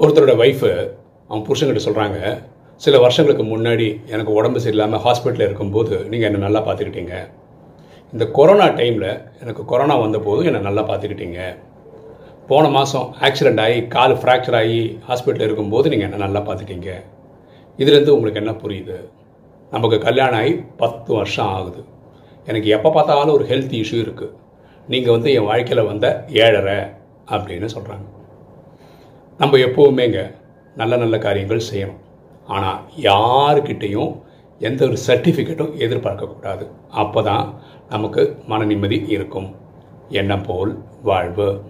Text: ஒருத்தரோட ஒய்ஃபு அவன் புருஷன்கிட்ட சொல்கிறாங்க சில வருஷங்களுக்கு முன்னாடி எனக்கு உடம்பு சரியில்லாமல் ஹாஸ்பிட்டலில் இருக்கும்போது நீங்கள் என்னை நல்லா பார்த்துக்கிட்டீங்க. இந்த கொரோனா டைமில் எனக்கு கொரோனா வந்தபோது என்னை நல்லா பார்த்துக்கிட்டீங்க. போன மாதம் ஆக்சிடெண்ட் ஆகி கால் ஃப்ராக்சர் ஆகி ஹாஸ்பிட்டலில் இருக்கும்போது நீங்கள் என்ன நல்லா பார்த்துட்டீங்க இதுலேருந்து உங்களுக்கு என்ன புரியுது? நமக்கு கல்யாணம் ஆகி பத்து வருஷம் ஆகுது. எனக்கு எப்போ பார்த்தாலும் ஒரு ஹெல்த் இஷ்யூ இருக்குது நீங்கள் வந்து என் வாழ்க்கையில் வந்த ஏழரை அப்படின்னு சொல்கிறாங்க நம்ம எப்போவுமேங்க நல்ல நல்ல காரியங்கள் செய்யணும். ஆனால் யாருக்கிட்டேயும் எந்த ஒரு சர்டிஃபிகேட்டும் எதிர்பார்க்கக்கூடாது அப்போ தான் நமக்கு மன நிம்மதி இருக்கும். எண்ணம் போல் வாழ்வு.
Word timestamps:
ஒருத்தரோட 0.00 0.32
ஒய்ஃபு 0.42 0.70
அவன் 1.28 1.44
புருஷன்கிட்ட 1.44 1.80
சொல்கிறாங்க 1.84 2.18
சில 2.84 2.96
வருஷங்களுக்கு 3.02 3.44
முன்னாடி 3.52 3.86
எனக்கு 4.14 4.32
உடம்பு 4.38 4.58
சரியில்லாமல் 4.64 5.00
ஹாஸ்பிட்டலில் 5.04 5.46
இருக்கும்போது 5.48 5.94
நீங்கள் 6.10 6.28
என்னை 6.28 6.40
நல்லா 6.44 6.60
பார்த்துக்கிட்டீங்க. 6.66 7.14
இந்த 8.12 8.24
கொரோனா 8.38 8.66
டைமில் 8.80 9.06
எனக்கு 9.42 9.62
கொரோனா 9.70 9.94
வந்தபோது 10.02 10.42
என்னை 10.48 10.60
நல்லா 10.66 10.82
பார்த்துக்கிட்டீங்க. 10.90 11.38
போன 12.50 12.64
மாதம் 12.74 13.06
ஆக்சிடெண்ட் 13.28 13.62
ஆகி 13.64 13.78
கால் 13.94 14.16
ஃப்ராக்சர் 14.20 14.56
ஆகி 14.60 14.82
ஹாஸ்பிட்டலில் 15.06 15.48
இருக்கும்போது 15.48 15.92
நீங்கள் 15.92 16.08
என்ன 16.08 16.20
நல்லா 16.24 16.42
பார்த்துட்டீங்க 16.48 16.90
இதுலேருந்து 17.78 18.14
உங்களுக்கு 18.16 18.42
என்ன 18.42 18.54
புரியுது? 18.64 18.98
நமக்கு 19.72 19.98
கல்யாணம் 20.06 20.40
ஆகி 20.40 20.52
பத்து 20.82 21.10
வருஷம் 21.20 21.52
ஆகுது. 21.56 21.80
எனக்கு 22.50 22.68
எப்போ 22.78 22.92
பார்த்தாலும் 22.96 23.36
ஒரு 23.38 23.46
ஹெல்த் 23.52 23.74
இஷ்யூ 23.80 24.02
இருக்குது 24.06 24.34
நீங்கள் 24.94 25.16
வந்து 25.16 25.30
என் 25.38 25.48
வாழ்க்கையில் 25.50 25.88
வந்த 25.90 26.06
ஏழரை 26.44 26.78
அப்படின்னு 27.34 27.70
சொல்கிறாங்க 27.76 28.06
நம்ம 29.38 29.56
எப்போவுமேங்க 29.56 30.34
நல்ல 30.74 30.96
நல்ல 30.96 31.18
காரியங்கள் 31.18 31.68
செய்யணும். 31.72 31.98
ஆனால் 32.46 32.78
யாருக்கிட்டேயும் 32.96 34.12
எந்த 34.58 34.84
ஒரு 34.84 34.98
சர்டிஃபிகேட்டும் 35.06 35.74
எதிர்பார்க்கக்கூடாது 35.84 36.66
அப்போ 36.90 37.22
தான் 37.22 37.54
நமக்கு 37.88 38.36
மன 38.46 38.64
நிம்மதி 38.64 39.04
இருக்கும். 39.08 39.54
எண்ணம் 40.08 40.42
போல் 40.42 40.78
வாழ்வு. 41.02 41.60